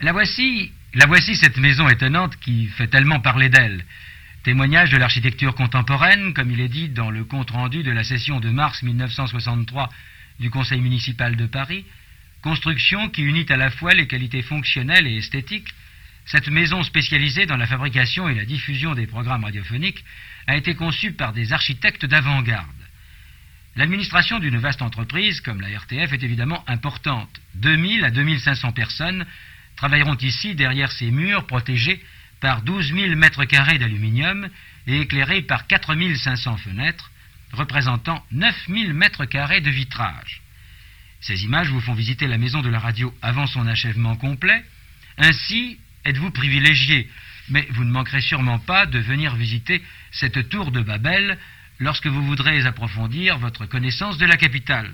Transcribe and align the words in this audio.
La 0.00 0.12
voici, 0.12 0.70
la 0.94 1.06
voici 1.06 1.34
cette 1.34 1.56
maison 1.56 1.88
étonnante 1.88 2.36
qui 2.36 2.68
fait 2.68 2.86
tellement 2.86 3.18
parler 3.18 3.48
d'elle. 3.48 3.84
Témoignage 4.44 4.90
de 4.90 4.96
l'architecture 4.96 5.56
contemporaine, 5.56 6.34
comme 6.34 6.52
il 6.52 6.60
est 6.60 6.68
dit 6.68 6.88
dans 6.88 7.10
le 7.10 7.24
compte-rendu 7.24 7.82
de 7.82 7.90
la 7.90 8.04
session 8.04 8.38
de 8.38 8.48
mars 8.48 8.84
1963 8.84 9.90
du 10.38 10.50
Conseil 10.50 10.80
municipal 10.80 11.34
de 11.34 11.46
Paris, 11.46 11.84
construction 12.42 13.08
qui 13.08 13.22
unit 13.22 13.46
à 13.48 13.56
la 13.56 13.70
fois 13.70 13.92
les 13.92 14.06
qualités 14.06 14.42
fonctionnelles 14.42 15.08
et 15.08 15.16
esthétiques, 15.16 15.74
cette 16.26 16.48
maison 16.48 16.84
spécialisée 16.84 17.46
dans 17.46 17.56
la 17.56 17.66
fabrication 17.66 18.28
et 18.28 18.36
la 18.36 18.44
diffusion 18.44 18.94
des 18.94 19.08
programmes 19.08 19.42
radiophoniques 19.42 20.04
a 20.46 20.56
été 20.56 20.76
conçue 20.76 21.10
par 21.10 21.32
des 21.32 21.52
architectes 21.52 22.06
d'avant-garde. 22.06 22.68
L'administration 23.74 24.38
d'une 24.38 24.58
vaste 24.58 24.82
entreprise 24.82 25.40
comme 25.40 25.60
la 25.60 25.76
RTF 25.76 26.12
est 26.12 26.22
évidemment 26.22 26.62
importante. 26.68 27.40
2000 27.56 28.04
à 28.04 28.10
2500 28.12 28.70
personnes 28.70 29.26
travailleront 29.78 30.16
ici 30.16 30.56
derrière 30.56 30.90
ces 30.90 31.12
murs 31.12 31.46
protégés 31.46 32.02
par 32.40 32.62
12 32.62 32.94
000 32.94 33.14
mètres 33.14 33.44
carrés 33.44 33.78
d'aluminium 33.78 34.48
et 34.88 35.00
éclairés 35.02 35.42
par 35.42 35.68
4 35.68 35.94
500 36.16 36.56
fenêtres, 36.56 37.12
représentant 37.52 38.24
9 38.32 38.54
000 38.68 38.92
mètres 38.92 39.24
carrés 39.24 39.60
de 39.60 39.70
vitrage. 39.70 40.42
Ces 41.20 41.44
images 41.44 41.70
vous 41.70 41.80
font 41.80 41.94
visiter 41.94 42.26
la 42.26 42.38
maison 42.38 42.60
de 42.60 42.68
la 42.68 42.80
radio 42.80 43.14
avant 43.22 43.46
son 43.46 43.68
achèvement 43.68 44.16
complet. 44.16 44.64
Ainsi, 45.16 45.78
êtes-vous 46.04 46.32
privilégié, 46.32 47.08
mais 47.48 47.66
vous 47.70 47.84
ne 47.84 47.92
manquerez 47.92 48.20
sûrement 48.20 48.58
pas 48.58 48.84
de 48.84 48.98
venir 48.98 49.36
visiter 49.36 49.80
cette 50.10 50.48
tour 50.48 50.72
de 50.72 50.80
Babel 50.80 51.38
lorsque 51.78 52.08
vous 52.08 52.26
voudrez 52.26 52.66
approfondir 52.66 53.38
votre 53.38 53.66
connaissance 53.66 54.18
de 54.18 54.26
la 54.26 54.36
capitale. 54.36 54.90